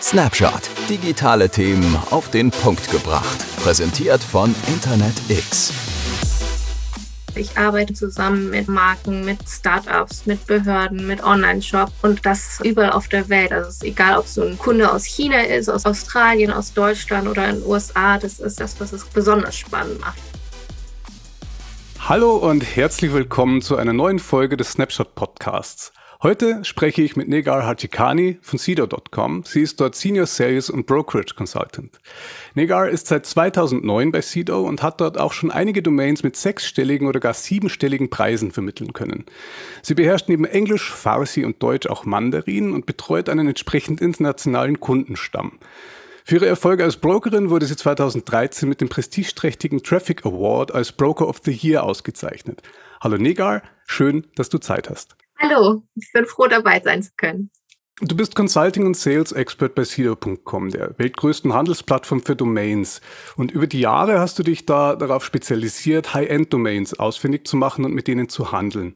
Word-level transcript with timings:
Snapshot. 0.00 0.70
Digitale 0.88 1.48
Themen 1.48 1.96
auf 2.10 2.30
den 2.30 2.50
Punkt 2.50 2.90
gebracht. 2.90 3.44
Präsentiert 3.62 4.22
von 4.22 4.54
Internet 4.68 5.14
X. 5.28 5.72
Ich 7.34 7.58
arbeite 7.58 7.94
zusammen 7.94 8.50
mit 8.50 8.68
Marken, 8.68 9.24
mit 9.24 9.38
Startups, 9.48 10.26
mit 10.26 10.46
Behörden, 10.46 11.06
mit 11.06 11.24
Online-Shop 11.24 11.90
und 12.02 12.24
das 12.24 12.60
überall 12.62 12.92
auf 12.92 13.08
der 13.08 13.28
Welt. 13.28 13.50
Also 13.50 13.70
es 13.70 13.76
ist 13.76 13.84
egal, 13.84 14.18
ob 14.18 14.28
so 14.28 14.42
ein 14.42 14.56
Kunde 14.56 14.92
aus 14.92 15.04
China 15.04 15.40
ist, 15.40 15.68
aus 15.68 15.84
Australien, 15.84 16.52
aus 16.52 16.72
Deutschland 16.72 17.26
oder 17.26 17.48
in 17.48 17.56
den 17.56 17.66
USA. 17.66 18.18
Das 18.18 18.38
ist 18.38 18.60
das, 18.60 18.78
was 18.78 18.92
es 18.92 19.04
besonders 19.06 19.56
spannend 19.56 20.00
macht. 20.00 20.18
Hallo 22.06 22.36
und 22.36 22.60
herzlich 22.76 23.12
willkommen 23.12 23.62
zu 23.62 23.76
einer 23.76 23.94
neuen 23.94 24.18
Folge 24.18 24.56
des 24.56 24.72
Snapshot 24.72 25.14
Podcasts. 25.14 25.90
Heute 26.24 26.64
spreche 26.64 27.02
ich 27.02 27.16
mit 27.16 27.28
Negar 27.28 27.66
Hachikani 27.66 28.38
von 28.40 28.58
Sedo.com. 28.58 29.42
Sie 29.44 29.60
ist 29.60 29.78
dort 29.78 29.94
Senior 29.94 30.24
Sales 30.24 30.70
und 30.70 30.86
Brokerage 30.86 31.34
Consultant. 31.34 31.98
Negar 32.54 32.88
ist 32.88 33.08
seit 33.08 33.26
2009 33.26 34.10
bei 34.10 34.22
Sedo 34.22 34.66
und 34.66 34.82
hat 34.82 35.02
dort 35.02 35.20
auch 35.20 35.34
schon 35.34 35.50
einige 35.50 35.82
Domains 35.82 36.22
mit 36.22 36.34
sechsstelligen 36.36 37.08
oder 37.08 37.20
gar 37.20 37.34
siebenstelligen 37.34 38.08
Preisen 38.08 38.52
vermitteln 38.52 38.94
können. 38.94 39.26
Sie 39.82 39.92
beherrscht 39.92 40.30
neben 40.30 40.46
Englisch, 40.46 40.90
Farsi 40.90 41.44
und 41.44 41.62
Deutsch 41.62 41.88
auch 41.88 42.06
Mandarin 42.06 42.72
und 42.72 42.86
betreut 42.86 43.28
einen 43.28 43.48
entsprechend 43.48 44.00
internationalen 44.00 44.80
Kundenstamm. 44.80 45.58
Für 46.24 46.36
ihre 46.36 46.46
Erfolge 46.46 46.84
als 46.84 46.96
Brokerin 46.96 47.50
wurde 47.50 47.66
sie 47.66 47.76
2013 47.76 48.66
mit 48.66 48.80
dem 48.80 48.88
prestigeträchtigen 48.88 49.82
Traffic 49.82 50.24
Award 50.24 50.72
als 50.72 50.90
Broker 50.90 51.28
of 51.28 51.42
the 51.44 51.52
Year 51.52 51.82
ausgezeichnet. 51.82 52.62
Hallo 53.02 53.18
Negar, 53.18 53.60
schön, 53.84 54.26
dass 54.36 54.48
du 54.48 54.56
Zeit 54.56 54.88
hast. 54.88 55.16
Hallo, 55.46 55.82
ich 55.94 56.10
bin 56.10 56.24
froh 56.24 56.46
dabei 56.46 56.80
sein 56.80 57.02
zu 57.02 57.10
können. 57.18 57.50
Du 58.00 58.16
bist 58.16 58.34
Consulting 58.34 58.86
und 58.86 58.96
Sales 58.96 59.30
Expert 59.30 59.74
bei 59.74 59.84
Sedo.com, 59.84 60.70
der 60.70 60.98
weltgrößten 60.98 61.52
Handelsplattform 61.52 62.22
für 62.22 62.34
Domains. 62.34 63.02
Und 63.36 63.52
über 63.52 63.66
die 63.66 63.80
Jahre 63.80 64.20
hast 64.20 64.38
du 64.38 64.42
dich 64.42 64.64
da 64.64 64.96
darauf 64.96 65.22
spezialisiert, 65.22 66.14
High-End-Domains 66.14 66.98
ausfindig 66.98 67.46
zu 67.46 67.58
machen 67.58 67.84
und 67.84 67.92
mit 67.92 68.08
denen 68.08 68.30
zu 68.30 68.52
handeln. 68.52 68.94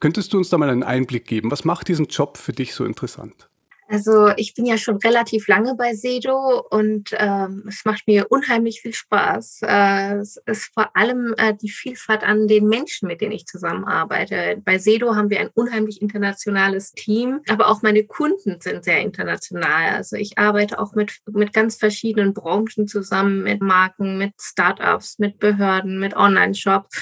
Könntest 0.00 0.32
du 0.32 0.38
uns 0.38 0.48
da 0.48 0.56
mal 0.56 0.70
einen 0.70 0.84
Einblick 0.84 1.26
geben? 1.26 1.50
Was 1.50 1.66
macht 1.66 1.88
diesen 1.88 2.06
Job 2.06 2.38
für 2.38 2.54
dich 2.54 2.72
so 2.72 2.86
interessant? 2.86 3.49
Also 3.90 4.28
ich 4.36 4.54
bin 4.54 4.66
ja 4.66 4.78
schon 4.78 4.98
relativ 4.98 5.48
lange 5.48 5.74
bei 5.74 5.94
Sedo 5.94 6.64
und 6.70 7.10
ähm, 7.18 7.64
es 7.66 7.84
macht 7.84 8.06
mir 8.06 8.26
unheimlich 8.30 8.82
viel 8.82 8.94
Spaß. 8.94 9.62
Äh, 9.62 10.14
es 10.18 10.40
ist 10.46 10.72
vor 10.72 10.96
allem 10.96 11.34
äh, 11.36 11.54
die 11.60 11.70
Vielfalt 11.70 12.22
an 12.22 12.46
den 12.46 12.68
Menschen, 12.68 13.08
mit 13.08 13.20
denen 13.20 13.32
ich 13.32 13.46
zusammenarbeite. 13.46 14.62
Bei 14.64 14.78
Sedo 14.78 15.16
haben 15.16 15.28
wir 15.28 15.40
ein 15.40 15.50
unheimlich 15.54 16.00
internationales 16.00 16.92
Team, 16.92 17.40
aber 17.48 17.66
auch 17.68 17.82
meine 17.82 18.04
Kunden 18.04 18.60
sind 18.60 18.84
sehr 18.84 19.00
international. 19.00 19.96
Also 19.96 20.14
ich 20.14 20.38
arbeite 20.38 20.78
auch 20.78 20.94
mit, 20.94 21.18
mit 21.26 21.52
ganz 21.52 21.74
verschiedenen 21.74 22.32
Branchen 22.32 22.86
zusammen, 22.86 23.42
mit 23.42 23.60
Marken, 23.60 24.18
mit 24.18 24.34
Startups, 24.40 25.18
mit 25.18 25.40
Behörden, 25.40 25.98
mit 25.98 26.14
Online-Shops 26.14 26.96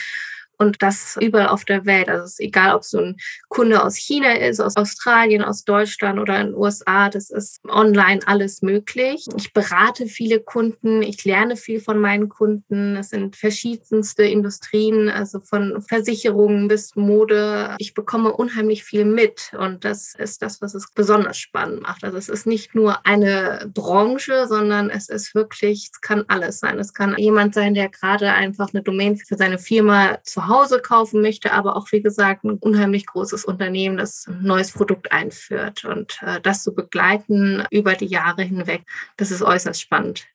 und 0.59 0.83
das 0.83 1.17
überall 1.21 1.49
auf 1.49 1.65
der 1.65 1.87
Welt. 1.87 2.09
Also 2.09 2.25
es 2.25 2.33
ist 2.33 2.41
egal, 2.41 2.75
ob 2.75 2.85
so 2.85 2.99
ein 2.99 3.17
Kunde 3.49 3.83
aus 3.83 3.97
China 3.97 4.33
ist, 4.33 4.61
aus 4.61 4.77
Australien, 4.77 5.43
aus 5.43 5.65
Deutschland 5.65 6.19
oder 6.19 6.41
in 6.41 6.49
den 6.49 6.57
USA, 6.57 7.09
das 7.09 7.31
ist 7.31 7.61
online 7.69 8.21
alles 8.27 8.61
möglich. 8.63 9.27
Ich 9.37 9.53
berate 9.53 10.07
viele 10.07 10.41
Kunden, 10.41 11.03
ich 11.03 11.25
lerne 11.25 11.57
viel 11.57 11.81
von 11.81 11.99
meinen 11.99 12.29
Kunden. 12.29 12.97
Es 12.97 13.11
sind 13.11 13.37
verschiedenste 13.37 14.25
Industrien, 14.25 15.09
also 15.09 15.41
von 15.41 15.81
Versicherungen 15.83 16.69
bis 16.69 16.97
Mode. 16.97 17.77
Ich 17.79 17.95
bekomme 17.95 18.33
unheimlich 18.33 18.83
viel 18.85 19.05
mit 19.05 19.53
und 19.57 19.85
das 19.85 20.15
ist 20.17 20.43
das, 20.43 20.61
was 20.61 20.75
es 20.75 20.91
besonders 20.93 21.39
spannend 21.39 21.83
macht. 21.83 22.03
Also 22.03 22.19
es 22.19 22.29
ist 22.29 22.47
nicht 22.47 22.75
nur 22.75 23.07
eine 23.07 23.71
Branche, 23.73 24.47
sondern 24.49 24.91
es 24.91 25.09
ist 25.09 25.35
wirklich, 25.35 25.91
es 25.93 26.01
kann 26.01 26.25
alles 26.27 26.59
sein. 26.59 26.79
Es 26.79 26.93
kann 26.93 27.15
jemand 27.17 27.55
sein, 27.55 27.75
der 27.75 27.89
gerade 27.89 28.33
einfach 28.33 28.71
eine 28.73 28.83
Domain 28.83 29.17
für 29.17 29.37
seine 29.37 29.59
Firma 29.59 30.19
zu 30.25 30.48
Hause 30.49 30.81
kaufen 30.81 31.23
möchte, 31.23 31.53
aber 31.53 31.77
auch, 31.77 31.91
wie 31.93 32.03
gesagt, 32.03 32.45
ein 32.45 32.59
unheimlich 32.59 33.07
großes 33.07 33.45
Unternehmen, 33.45 33.97
das 33.97 34.27
ein 34.29 34.43
neues 34.43 34.73
Produkt 34.73 35.13
einführt. 35.13 35.85
Und 35.85 36.19
äh, 36.23 36.41
das 36.41 36.63
zu 36.63 36.75
begleiten 36.75 37.65
über 37.71 37.95
die 37.95 38.07
Jahre 38.07 38.43
hinweg, 38.43 38.83
das 39.17 39.31
ist 39.31 39.43
äußerst 39.43 39.81
spannend. 39.81 40.27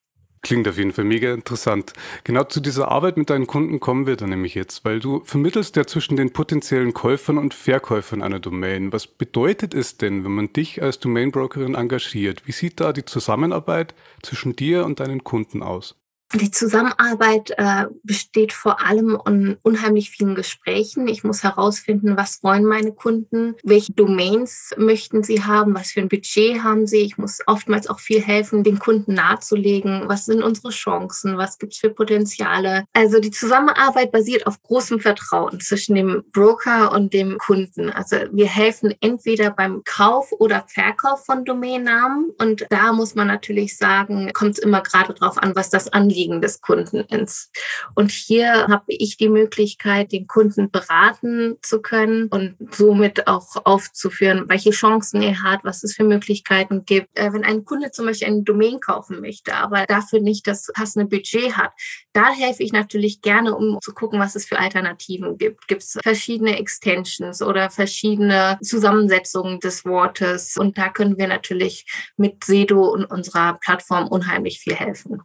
Klingt 0.43 0.67
auf 0.67 0.77
jeden 0.77 0.91
Fall 0.91 1.05
mega 1.05 1.33
interessant. 1.33 1.93
Genau 2.25 2.43
zu 2.43 2.59
dieser 2.59 2.89
Arbeit 2.89 3.15
mit 3.15 3.29
deinen 3.29 3.47
Kunden 3.47 3.79
kommen 3.79 4.05
wir 4.05 4.17
dann 4.17 4.29
nämlich 4.29 4.55
jetzt, 4.55 4.83
weil 4.83 4.99
du 4.99 5.23
vermittelst 5.23 5.77
ja 5.77 5.87
zwischen 5.87 6.17
den 6.17 6.33
potenziellen 6.33 6.93
Käufern 6.93 7.37
und 7.37 7.53
Verkäufern 7.53 8.21
einer 8.21 8.41
Domain. 8.41 8.91
Was 8.91 9.07
bedeutet 9.07 9.73
es 9.73 9.97
denn, 9.97 10.25
wenn 10.25 10.33
man 10.33 10.51
dich 10.51 10.83
als 10.83 10.99
Domainbrokerin 10.99 11.75
engagiert? 11.75 12.45
Wie 12.45 12.51
sieht 12.51 12.81
da 12.81 12.91
die 12.91 13.05
Zusammenarbeit 13.05 13.95
zwischen 14.21 14.53
dir 14.53 14.83
und 14.83 14.99
deinen 14.99 15.23
Kunden 15.23 15.63
aus? 15.63 15.95
Die 16.35 16.49
Zusammenarbeit 16.49 17.51
äh, 17.57 17.85
besteht 18.01 18.53
vor 18.53 18.81
allem 18.83 19.19
in 19.27 19.57
unheimlich 19.61 20.09
vielen 20.09 20.33
Gesprächen. 20.33 21.07
Ich 21.07 21.23
muss 21.23 21.43
herausfinden, 21.43 22.17
was 22.17 22.41
wollen 22.41 22.65
meine 22.65 22.91
Kunden, 22.91 23.53
welche 23.63 23.93
Domains 23.93 24.71
möchten 24.75 25.21
sie 25.21 25.43
haben, 25.43 25.75
was 25.75 25.91
für 25.91 25.99
ein 25.99 26.09
Budget 26.09 26.63
haben 26.63 26.87
sie. 26.87 27.01
Ich 27.01 27.19
muss 27.19 27.41
oftmals 27.45 27.87
auch 27.87 27.99
viel 27.99 28.19
helfen, 28.19 28.63
den 28.63 28.79
Kunden 28.79 29.13
nahezulegen, 29.13 30.05
was 30.07 30.25
sind 30.25 30.41
unsere 30.41 30.71
Chancen, 30.71 31.37
was 31.37 31.59
gibt 31.59 31.73
es 31.73 31.79
für 31.79 31.91
Potenziale. 31.91 32.85
Also 32.93 33.19
die 33.19 33.31
Zusammenarbeit 33.31 34.11
basiert 34.11 34.47
auf 34.47 34.59
großem 34.63 34.99
Vertrauen 34.99 35.59
zwischen 35.59 35.93
dem 35.93 36.23
Broker 36.33 36.93
und 36.93 37.13
dem 37.13 37.37
Kunden. 37.37 37.91
Also 37.91 38.15
wir 38.31 38.47
helfen 38.47 38.95
entweder 39.01 39.51
beim 39.51 39.83
Kauf 39.83 40.31
oder 40.31 40.65
Verkauf 40.67 41.25
von 41.25 41.45
Domainnamen 41.45 42.31
und 42.39 42.65
da 42.71 42.91
muss 42.91 43.13
man 43.13 43.27
natürlich 43.27 43.77
sagen, 43.77 44.31
kommt 44.33 44.57
es 44.57 44.59
immer 44.59 44.81
gerade 44.81 45.13
drauf 45.13 45.37
an, 45.37 45.55
was 45.55 45.69
das 45.69 45.93
Anliegen 45.93 46.22
Anliegen 46.23 46.41
des 46.41 46.61
Kunden 46.61 47.01
ins. 47.01 47.51
Und 47.95 48.11
hier 48.11 48.67
habe 48.67 48.85
ich 48.87 49.17
die 49.17 49.29
Möglichkeit, 49.29 50.11
den 50.11 50.27
Kunden 50.27 50.71
beraten 50.71 51.57
zu 51.61 51.81
können 51.81 52.27
und 52.27 52.55
somit 52.71 53.27
auch 53.27 53.65
aufzuführen, 53.65 54.45
welche 54.47 54.71
Chancen 54.71 55.21
er 55.21 55.43
hat, 55.43 55.61
was 55.63 55.83
es 55.83 55.95
für 55.95 56.03
Möglichkeiten 56.03 56.85
gibt. 56.85 57.17
Äh, 57.17 57.33
wenn 57.33 57.43
ein 57.43 57.65
Kunde 57.65 57.91
zum 57.91 58.05
Beispiel 58.05 58.27
ein 58.27 58.45
Domain 58.45 58.79
kaufen 58.79 59.21
möchte, 59.21 59.53
aber 59.55 59.85
dafür 59.85 60.21
nicht 60.21 60.47
das 60.47 60.71
passende 60.73 61.07
Budget 61.07 61.57
hat, 61.57 61.71
da 62.13 62.29
helfe 62.29 62.63
ich 62.63 62.71
natürlich 62.71 63.21
gerne, 63.21 63.55
um 63.55 63.79
zu 63.81 63.93
gucken, 63.93 64.19
was 64.19 64.35
es 64.35 64.45
für 64.45 64.59
Alternativen 64.59 65.37
gibt. 65.37 65.67
Gibt 65.67 65.83
es 65.83 65.97
verschiedene 66.01 66.57
Extensions 66.57 67.41
oder 67.41 67.69
verschiedene 67.69 68.57
Zusammensetzungen 68.61 69.59
des 69.59 69.85
Wortes? 69.85 70.57
Und 70.57 70.77
da 70.77 70.89
können 70.89 71.17
wir 71.17 71.27
natürlich 71.27 71.85
mit 72.17 72.43
Sedo 72.43 72.87
und 72.87 73.05
unserer 73.05 73.57
Plattform 73.59 74.07
unheimlich 74.07 74.59
viel 74.59 74.75
helfen. 74.75 75.21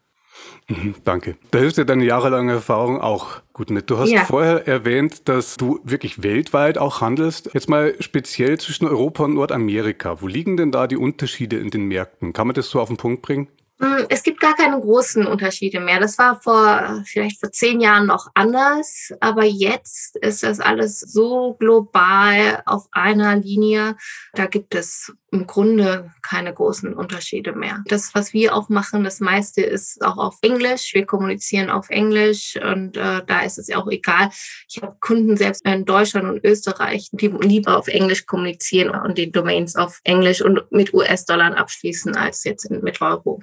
Mhm, 0.69 0.97
danke. 1.05 1.37
Da 1.51 1.61
hilft 1.61 1.79
dir 1.79 1.87
deine 1.87 2.05
jahrelange 2.05 2.53
Erfahrung 2.53 3.01
auch 3.01 3.41
gut 3.55 3.71
mit. 3.71 3.89
Du 3.89 3.97
hast 3.99 4.11
ja. 4.11 4.25
vorher 4.25 4.69
erwähnt, 4.69 5.29
dass 5.29 5.57
du 5.57 5.81
wirklich 5.83 6.23
weltweit 6.23 6.77
auch 6.77 7.01
handelst. 7.01 7.51
Jetzt 7.55 7.71
mal 7.71 7.95
speziell 8.01 8.59
zwischen 8.59 8.87
Europa 8.87 9.25
und 9.25 9.35
Nordamerika. 9.35 10.21
Wo 10.21 10.27
liegen 10.27 10.59
denn 10.59 10.71
da 10.71 10.87
die 10.87 10.99
Unterschiede 10.99 11.57
in 11.59 11.71
den 11.71 11.85
Märkten? 11.85 12.35
Kann 12.35 12.47
man 12.47 12.55
das 12.55 12.69
so 12.69 12.81
auf 12.81 12.89
den 12.89 12.99
Punkt 12.99 13.23
bringen? 13.23 13.49
Hm, 13.81 14.07
es 14.09 14.25
gibt 14.25 14.41
gar 14.41 14.57
keine 14.57 14.81
großen 14.81 15.25
Unterschiede 15.25 15.79
mehr. 15.79 16.01
Das 16.01 16.19
war 16.19 16.41
vor 16.41 17.03
vielleicht 17.07 17.39
vor 17.39 17.53
zehn 17.53 17.81
Jahren 17.81 18.07
noch 18.07 18.29
anders, 18.35 19.13
aber 19.21 19.45
jetzt 19.45 20.17
ist 20.17 20.43
das 20.43 20.59
alles 20.59 20.99
so 20.99 21.55
global 21.61 22.63
auf 22.67 22.89
einer 22.91 23.37
Linie. 23.37 23.97
Da 24.33 24.47
gibt 24.47 24.75
es 24.75 25.13
im 25.31 25.47
Grunde 25.47 26.13
keine 26.23 26.53
großen 26.53 26.93
Unterschiede 26.93 27.53
mehr. 27.53 27.85
Das, 27.87 28.17
was 28.17 28.33
wir 28.33 28.57
auch 28.57 28.69
machen, 28.69 29.05
das 29.05 29.21
meiste 29.21 29.61
ist 29.61 30.03
auch 30.05 30.17
auf 30.17 30.39
Englisch. 30.43 30.93
Wir 30.95 31.07
kommunizieren 31.07 31.71
auf 31.71 31.89
Englisch 31.89 32.59
und 32.61 32.97
äh, 32.97 33.23
da 33.25 33.43
ist 33.43 33.59
es 33.59 33.69
ja 33.69 33.77
auch 33.77 33.89
egal. 33.89 34.31
Ich 34.69 34.83
habe 34.83 34.97
Kunden 35.01 35.37
selbst 35.37 35.65
in 35.65 35.85
Deutschland 35.85 36.29
und 36.29 36.45
Österreich, 36.45 37.11
die 37.13 37.29
lieber 37.29 37.77
auf 37.77 37.87
Englisch 37.87 38.27
kommunizieren 38.27 38.91
und 38.91 39.19
die 39.19 39.31
Domains 39.31 39.77
auf 39.77 40.01
Englisch 40.03 40.43
und 40.43 40.73
mit 40.73 40.93
US-Dollar 40.93 41.57
abschließen 41.57 42.17
als 42.17 42.43
jetzt 42.43 42.69
mit 42.71 43.01
Euro. 43.01 43.41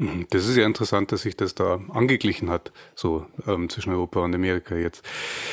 Mhm. 0.00 0.26
Das 0.30 0.48
ist 0.48 0.56
ja 0.56 0.64
interessant, 0.64 1.12
dass 1.12 1.22
sich 1.22 1.36
das 1.36 1.54
da 1.54 1.78
angeglichen 1.90 2.48
hat, 2.48 2.72
so 2.94 3.26
ähm, 3.46 3.68
zwischen 3.68 3.92
Europa 3.92 4.20
und 4.20 4.34
Amerika 4.34 4.74
jetzt. 4.74 5.04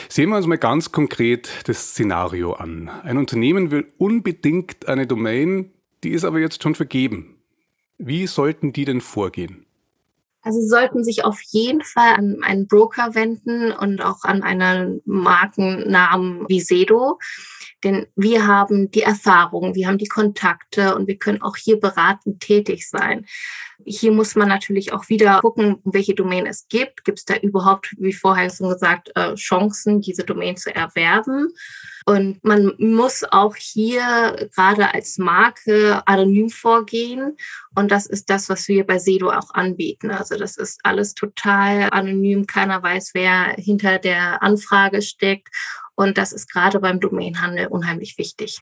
Sehen 0.07 0.29
wir 0.29 0.37
uns 0.37 0.47
mal 0.47 0.57
ganz 0.57 0.93
konkret 0.93 1.49
das 1.65 1.89
Szenario 1.91 2.53
an. 2.53 2.87
Ein 2.87 3.17
Unternehmen 3.17 3.71
will 3.71 3.91
unbedingt 3.97 4.87
eine 4.87 5.05
Domain, 5.05 5.73
die 6.05 6.11
ist 6.11 6.23
aber 6.23 6.39
jetzt 6.39 6.63
schon 6.63 6.75
vergeben. 6.75 7.35
Wie 7.97 8.25
sollten 8.25 8.71
die 8.71 8.85
denn 8.85 9.01
vorgehen? 9.01 9.65
Also 10.43 10.61
sie 10.61 10.67
sollten 10.69 11.03
sich 11.03 11.25
auf 11.25 11.41
jeden 11.49 11.81
Fall 11.81 12.15
an 12.15 12.37
einen 12.41 12.67
Broker 12.67 13.15
wenden 13.15 13.73
und 13.73 14.01
auch 14.01 14.23
an 14.23 14.43
einen 14.43 15.01
Markennamen 15.03 16.45
wie 16.47 16.61
Sedo. 16.61 17.19
Denn 17.83 18.07
wir 18.15 18.47
haben 18.47 18.89
die 18.89 19.03
Erfahrung, 19.03 19.75
wir 19.75 19.87
haben 19.87 19.99
die 19.99 20.07
Kontakte 20.07 20.95
und 20.95 21.07
wir 21.07 21.17
können 21.17 21.41
auch 21.41 21.55
hier 21.55 21.79
beratend 21.79 22.39
tätig 22.39 22.89
sein. 22.89 23.25
Hier 23.85 24.11
muss 24.11 24.35
man 24.35 24.47
natürlich 24.47 24.91
auch 24.91 25.07
wieder 25.09 25.39
gucken, 25.41 25.79
welche 25.85 26.15
Domain 26.15 26.47
es 26.47 26.67
gibt. 26.67 27.05
Gibt 27.05 27.19
es 27.19 27.25
da 27.25 27.35
überhaupt, 27.35 27.93
wie 27.99 28.13
vorher 28.13 28.49
schon 28.49 28.69
gesagt, 28.69 29.11
äh, 29.15 29.35
Chancen, 29.35 30.01
diese 30.01 30.23
Domain 30.23 30.57
zu 30.57 30.73
erwerben? 30.73 31.49
Und 32.07 32.43
man 32.43 32.73
muss 32.79 33.23
auch 33.29 33.55
hier 33.55 34.49
gerade 34.55 34.93
als 34.93 35.19
Marke 35.19 36.01
anonym 36.07 36.49
vorgehen. 36.49 37.37
Und 37.75 37.91
das 37.91 38.07
ist 38.07 38.29
das, 38.31 38.49
was 38.49 38.67
wir 38.67 38.85
bei 38.85 38.97
Sedo 38.97 39.29
auch 39.29 39.53
anbieten. 39.53 40.09
Also 40.09 40.35
das 40.37 40.57
ist 40.57 40.79
alles 40.83 41.13
total 41.13 41.89
anonym. 41.91 42.47
Keiner 42.47 42.81
weiß, 42.81 43.11
wer 43.13 43.53
hinter 43.57 43.99
der 43.99 44.41
Anfrage 44.41 45.03
steckt. 45.03 45.49
Und 45.97 46.17
das 46.17 46.31
ist 46.31 46.51
gerade 46.51 46.79
beim 46.79 46.99
Domainhandel 46.99 47.67
unheimlich 47.67 48.17
wichtig. 48.17 48.59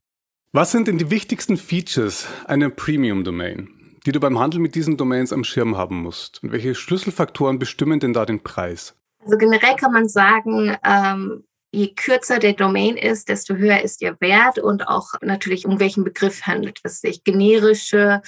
Was 0.52 0.72
sind 0.72 0.88
denn 0.88 0.96
die 0.96 1.10
wichtigsten 1.10 1.58
Features 1.58 2.26
einer 2.46 2.70
Premium-Domain, 2.70 3.68
die 4.06 4.12
du 4.12 4.20
beim 4.20 4.38
Handel 4.38 4.58
mit 4.58 4.74
diesen 4.74 4.96
Domains 4.96 5.34
am 5.34 5.44
Schirm 5.44 5.76
haben 5.76 6.00
musst? 6.00 6.42
Und 6.42 6.52
welche 6.52 6.74
Schlüsselfaktoren 6.74 7.58
bestimmen 7.58 8.00
denn 8.00 8.14
da 8.14 8.24
den 8.24 8.42
Preis? 8.42 8.96
Also 9.22 9.36
generell 9.36 9.76
kann 9.76 9.92
man 9.92 10.08
sagen, 10.08 10.76
ähm, 10.82 11.44
je 11.72 11.92
kürzer 11.94 12.38
der 12.38 12.54
Domain 12.54 12.96
ist, 12.96 13.28
desto 13.28 13.54
höher 13.56 13.82
ist 13.82 14.00
ihr 14.00 14.16
Wert 14.20 14.58
und 14.58 14.88
auch 14.88 15.10
natürlich 15.20 15.66
um 15.66 15.78
welchen 15.78 16.04
Begriff 16.04 16.42
handelt 16.42 16.80
es 16.84 17.02
sich. 17.02 17.22
Generische 17.22 18.22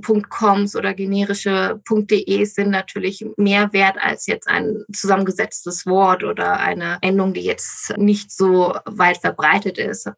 .coms 0.00 0.76
oder 0.76 0.94
generische 0.94 1.80
.de 1.88 2.44
sind 2.44 2.70
natürlich 2.70 3.24
mehr 3.36 3.72
wert 3.72 3.96
als 4.00 4.26
jetzt 4.26 4.48
ein 4.48 4.84
zusammengesetztes 4.92 5.86
Wort 5.86 6.24
oder 6.24 6.58
eine 6.58 6.98
Endung, 7.00 7.34
die 7.34 7.42
jetzt 7.42 7.96
nicht 7.96 8.30
so 8.30 8.74
weit 8.84 9.18
verbreitet 9.18 9.78
ist. 9.78 10.10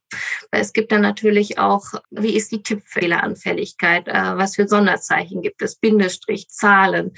Es 0.51 0.73
gibt 0.73 0.93
dann 0.93 1.03
natürlich 1.03 1.59
auch, 1.59 1.85
wie 2.11 2.37
ist 2.37 2.53
die 2.53 2.63
Tippfehleranfälligkeit, 2.63 4.09
äh, 4.09 4.37
was 4.37 4.57
für 4.57 4.69
Sonderzeichen 4.69 5.43
gibt 5.43 5.63
es, 5.63 5.77
Bindestrich, 5.77 6.49
Zahlen 6.49 7.13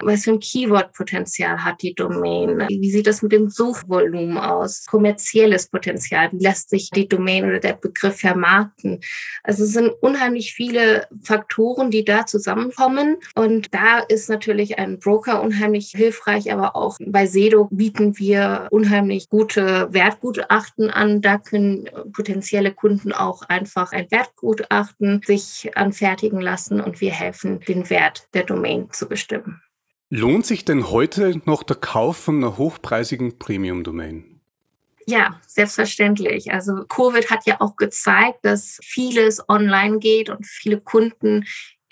was 0.00 0.24
für 0.24 0.32
ein 0.32 0.40
Keyword-Potenzial 0.40 1.62
hat 1.62 1.82
die 1.82 1.94
Domain? 1.94 2.66
Wie 2.68 2.90
sieht 2.90 3.06
das 3.06 3.22
mit 3.22 3.32
dem 3.32 3.48
Suchvolumen 3.48 4.38
aus? 4.38 4.84
Kommerzielles 4.86 5.68
Potenzial. 5.68 6.32
Wie 6.32 6.42
lässt 6.42 6.70
sich 6.70 6.90
die 6.90 7.08
Domain 7.08 7.44
oder 7.44 7.60
der 7.60 7.74
Begriff 7.74 8.18
vermarkten? 8.18 9.00
Also 9.42 9.64
es 9.64 9.72
sind 9.72 9.92
unheimlich 10.00 10.52
viele 10.52 11.06
Faktoren, 11.22 11.90
die 11.90 12.04
da 12.04 12.26
zusammenkommen. 12.26 13.16
Und 13.34 13.72
da 13.72 14.00
ist 14.00 14.28
natürlich 14.28 14.78
ein 14.78 14.98
Broker 14.98 15.42
unheimlich 15.42 15.92
hilfreich, 15.94 16.52
aber 16.52 16.74
auch 16.74 16.98
bei 17.06 17.26
Sedo 17.26 17.68
bieten 17.70 18.18
wir 18.18 18.68
unheimlich 18.70 19.28
gute 19.28 19.88
Wertgutachten 19.92 20.90
an. 20.90 21.20
Da 21.20 21.38
können 21.38 21.88
potenzielle 22.12 22.72
Kunden 22.72 23.12
auch 23.12 23.42
einfach 23.42 23.92
ein 23.92 24.10
Wertgutachten 24.10 25.20
sich 25.24 25.70
anfertigen 25.76 26.40
lassen 26.40 26.80
und 26.80 27.00
wir 27.00 27.12
helfen, 27.12 27.60
den 27.60 27.88
Wert 27.90 28.28
der 28.34 28.42
Domain 28.42 28.88
zu 28.90 29.08
bestimmen. 29.08 29.62
Lohnt 30.10 30.46
sich 30.46 30.64
denn 30.64 30.90
heute 30.90 31.40
noch 31.44 31.62
der 31.62 31.76
Kauf 31.76 32.16
von 32.16 32.36
einer 32.36 32.56
hochpreisigen 32.56 33.38
Premium-Domain? 33.38 34.40
Ja, 35.06 35.40
selbstverständlich. 35.46 36.52
Also 36.52 36.84
Covid 36.86 37.30
hat 37.30 37.46
ja 37.46 37.60
auch 37.60 37.76
gezeigt, 37.76 38.44
dass 38.44 38.78
vieles 38.82 39.46
online 39.48 39.98
geht 39.98 40.30
und 40.30 40.46
viele 40.46 40.80
Kunden 40.80 41.44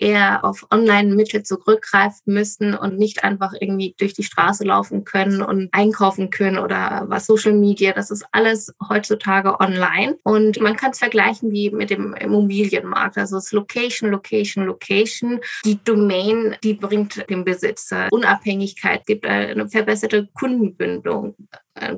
eher 0.03 0.43
auf 0.43 0.67
Online-Mittel 0.69 1.43
zurückgreifen 1.43 2.33
müssen 2.33 2.75
und 2.75 2.97
nicht 2.97 3.23
einfach 3.23 3.53
irgendwie 3.57 3.95
durch 3.97 4.13
die 4.13 4.23
Straße 4.23 4.65
laufen 4.65 5.05
können 5.05 5.41
und 5.41 5.69
einkaufen 5.71 6.29
können 6.29 6.57
oder 6.57 7.05
was 7.07 7.25
Social 7.25 7.53
Media. 7.53 7.93
Das 7.93 8.11
ist 8.11 8.25
alles 8.33 8.73
heutzutage 8.89 9.59
online. 9.61 10.17
Und 10.23 10.59
man 10.59 10.75
kann 10.75 10.91
es 10.91 10.99
vergleichen 10.99 11.51
wie 11.51 11.71
mit 11.71 11.89
dem 11.89 12.13
Immobilienmarkt. 12.13 13.17
Also 13.17 13.37
es 13.37 13.45
ist 13.45 13.53
Location, 13.53 14.11
Location, 14.11 14.65
Location. 14.65 15.39
Die 15.63 15.81
Domain, 15.81 16.57
die 16.63 16.73
bringt 16.73 17.29
dem 17.29 17.45
Besitzer 17.45 18.09
Unabhängigkeit, 18.11 19.05
gibt 19.05 19.25
eine 19.25 19.69
verbesserte 19.69 20.27
Kundenbindung, 20.33 21.35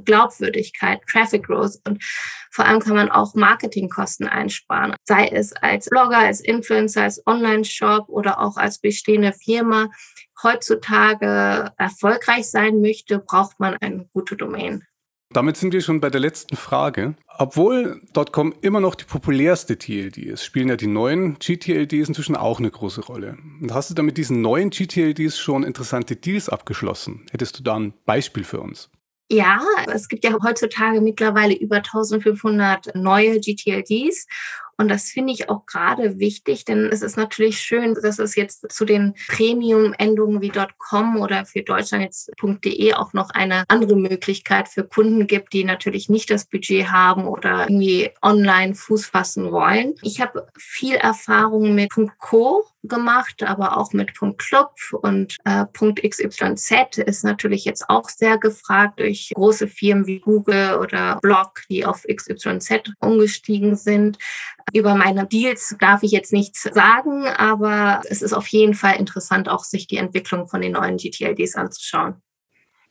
Glaubwürdigkeit, 0.06 1.01
Traffic 1.10 1.45
Growth 1.48 1.80
und 1.88 2.04
vor 2.51 2.66
allem 2.66 2.80
kann 2.80 2.95
man 2.95 3.12
auch 3.12 3.36
Marketingkosten 3.36 4.27
einsparen, 4.27 4.95
sei 5.04 5.27
es 5.27 5.54
als 5.54 5.89
Blogger, 5.89 6.19
als 6.19 6.39
Influencer, 6.39 7.04
als 7.04 7.25
Online-Shop 7.25 8.07
oder 8.07 8.39
auch 8.39 8.57
als 8.57 8.80
bestehende 8.80 9.33
Firma. 9.33 9.89
Heutzutage 10.42 11.72
erfolgreich 11.77 12.50
sein 12.50 12.81
möchte, 12.81 13.19
braucht 13.19 13.60
man 13.60 13.75
eine 13.77 14.06
gute 14.13 14.36
Domain. 14.36 14.83
Damit 15.33 15.57
sind 15.57 15.74
wir 15.74 15.81
schon 15.81 16.00
bei 16.00 16.10
der 16.10 16.21
letzten 16.21 16.56
Frage. 16.56 17.16
Obwohl 17.38 18.01
.com 18.31 18.54
immer 18.62 18.80
noch 18.80 18.95
die 18.95 19.04
populärste 19.04 19.78
TLD 19.78 20.18
ist, 20.18 20.45
spielen 20.45 20.69
ja 20.69 20.78
die 20.78 20.88
neuen 20.88 21.38
GTLDs 21.39 22.07
inzwischen 22.07 22.38
auch 22.38 22.60
eine 22.60 22.71
große 22.71 23.01
Rolle. 23.01 23.38
Und 23.62 23.74
hast 23.74 23.89
du 23.89 23.95
da 23.95 24.01
mit 24.01 24.18
diesen 24.18 24.42
neuen 24.42 24.69
GTLDs 24.69 25.38
schon 25.38 25.63
interessante 25.63 26.16
Deals 26.16 26.48
abgeschlossen? 26.48 27.25
Hättest 27.31 27.60
du 27.60 27.63
da 27.63 27.75
ein 27.75 27.94
Beispiel 28.06 28.45
für 28.45 28.62
uns? 28.62 28.89
Ja, 29.30 29.60
es 29.92 30.07
gibt 30.07 30.24
ja 30.24 30.36
heutzutage 30.44 31.01
mittlerweile 31.01 31.56
über 31.56 31.77
1500 31.77 32.94
neue 32.95 33.39
GTLDs 33.39 34.27
und 34.77 34.89
das 34.89 35.10
finde 35.10 35.33
ich 35.33 35.50
auch 35.50 35.66
gerade 35.66 36.19
wichtig, 36.19 36.66
denn 36.66 36.89
es 36.92 37.01
ist 37.01 37.18
natürlich 37.18 37.60
schön, 37.60 37.95
dass 38.01 38.19
es 38.19 38.36
jetzt 38.36 38.72
zu 38.72 38.86
den 38.86 39.13
Premium-Endungen 39.27 40.42
wie 40.42 40.51
.com 40.77 41.18
oder 41.18 41.45
für 41.45 41.62
Deutschland 41.62 42.04
jetzt 42.04 42.31
.de 42.42 42.94
auch 42.94 43.13
noch 43.13 43.30
eine 43.30 43.63
andere 43.69 43.95
Möglichkeit 43.95 44.68
für 44.68 44.83
Kunden 44.83 45.27
gibt, 45.27 45.54
die 45.54 45.63
natürlich 45.63 46.10
nicht 46.10 46.30
das 46.30 46.45
Budget 46.45 46.92
haben 46.92 47.25
oder 47.27 47.63
irgendwie 47.63 48.12
online 48.22 48.75
Fuß 48.75 49.07
fassen 49.07 49.51
wollen. 49.51 49.95
Ich 50.01 50.19
habe 50.19 50.48
viel 50.57 50.95
Erfahrung 50.95 51.74
mit 51.74 51.92
.co 52.19 52.66
gemacht, 52.88 53.44
aber 53.44 53.78
auch 53.78 53.94
mit 53.94 54.12
.club 54.38 54.74
und 55.01 55.38
äh, 55.45 55.66
.xyz 55.74 56.98
ist 56.98 57.24
natürlich 57.24 57.66
jetzt 57.66 57.89
auch 57.89 58.10
sehr 58.10 58.38
gefragt 58.38 59.00
durch 59.00 59.31
große 59.36 59.68
Firmen 59.68 60.06
wie 60.07 60.19
Google 60.19 60.78
oder 60.80 61.19
Blog, 61.21 61.63
die 61.69 61.86
auf 61.86 62.04
XYZ 62.04 62.94
umgestiegen 63.00 63.75
sind. 63.75 64.18
Über 64.73 64.95
meine 64.95 65.27
Deals 65.27 65.75
darf 65.79 66.03
ich 66.03 66.12
jetzt 66.12 66.33
nichts 66.33 66.63
sagen, 66.63 67.27
aber 67.27 68.01
es 68.09 68.21
ist 68.21 68.33
auf 68.33 68.47
jeden 68.47 68.73
Fall 68.73 68.95
interessant, 68.97 69.47
auch 69.47 69.63
sich 69.63 69.88
die 69.88 69.97
Entwicklung 69.97 70.47
von 70.47 70.62
den 70.62 70.73
neuen 70.73 70.97
GTLDs 70.97 71.56
anzuschauen. 71.56 72.21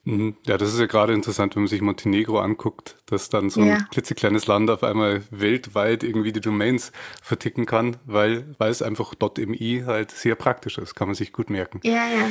Mhm. 0.05 0.37
Ja, 0.47 0.59
das 0.59 0.73
ist 0.73 0.81
ja 0.81 0.87
gerade 0.87 1.15
interessant, 1.15 1.57
wenn 1.57 1.63
man 1.63 1.69
sich 1.69 1.81
Montenegro 1.81 2.39
anguckt, 2.39 2.97
dass 3.07 3.31
dann 3.31 3.49
so 3.49 3.63
ein 3.63 3.69
ja. 3.69 3.79
klitzekleines 3.91 4.47
Land 4.47 4.71
auf 4.71 4.83
einmal 4.85 5.23
weltweit 5.31 6.05
irgendwie 6.05 6.33
die 6.33 6.43
Domains 6.43 6.93
verticken 7.23 7.65
kann, 7.65 7.97
weil, 8.05 8.55
weil 8.59 8.71
es 8.71 8.83
einfach 8.83 9.15
.mi 9.39 9.83
halt 9.87 10.11
sehr 10.11 10.35
praktisch 10.35 10.79
ist, 10.79 10.95
kann 10.95 11.09
man 11.09 11.15
sich 11.15 11.33
gut 11.33 11.49
merken. 11.49 11.81
Ja, 11.83 12.07
ja. 12.07 12.29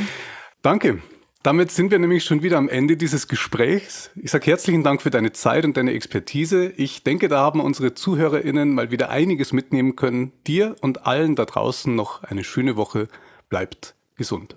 Danke. 0.61 1.01
Damit 1.43 1.71
sind 1.71 1.91
wir 1.91 1.99
nämlich 1.99 2.23
schon 2.23 2.41
wieder 2.41 2.57
am 2.57 2.69
Ende 2.69 2.95
dieses 2.95 3.27
Gesprächs. 3.27 4.11
Ich 4.15 4.31
sage 4.31 4.45
herzlichen 4.45 4.81
Dank 4.81 5.01
für 5.01 5.09
deine 5.09 5.33
Zeit 5.33 5.65
und 5.65 5.75
deine 5.75 5.91
Expertise. 5.91 6.71
Ich 6.77 7.03
denke, 7.03 7.27
da 7.27 7.41
haben 7.41 7.59
unsere 7.59 7.93
ZuhörerInnen 7.93 8.73
mal 8.73 8.91
wieder 8.91 9.09
einiges 9.09 9.51
mitnehmen 9.51 9.97
können. 9.97 10.31
Dir 10.47 10.77
und 10.79 11.05
allen 11.05 11.35
da 11.35 11.43
draußen 11.43 11.93
noch 11.93 12.23
eine 12.23 12.45
schöne 12.45 12.77
Woche. 12.77 13.09
Bleibt 13.49 13.93
gesund. 14.15 14.55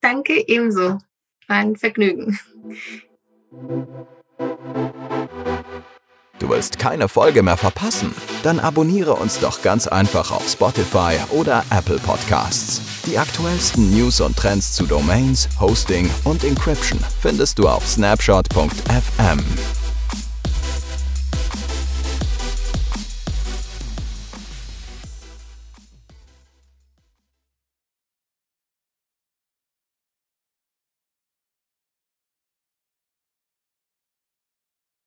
Danke 0.00 0.48
ebenso. 0.48 0.98
Ein 1.46 1.76
Vergnügen. 1.76 2.36
Du 6.44 6.50
willst 6.50 6.78
keine 6.78 7.08
Folge 7.08 7.42
mehr 7.42 7.56
verpassen? 7.56 8.14
Dann 8.42 8.60
abonniere 8.60 9.14
uns 9.14 9.40
doch 9.40 9.62
ganz 9.62 9.86
einfach 9.86 10.30
auf 10.30 10.46
Spotify 10.46 11.16
oder 11.30 11.64
Apple 11.70 11.96
Podcasts. 11.96 12.82
Die 13.06 13.16
aktuellsten 13.16 13.90
News 13.90 14.20
und 14.20 14.36
Trends 14.36 14.74
zu 14.74 14.84
Domains, 14.84 15.48
Hosting 15.58 16.10
und 16.24 16.44
Encryption 16.44 17.00
findest 17.22 17.58
du 17.58 17.66
auf 17.66 17.88
snapshot.fm. 17.88 19.38